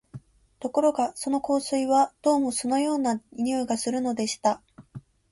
[0.59, 4.63] ところがその香水は、どうも酢のような匂いがするのでした